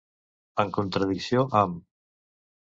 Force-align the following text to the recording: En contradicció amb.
En 0.63 0.71
contradicció 0.77 1.45
amb. 1.61 1.77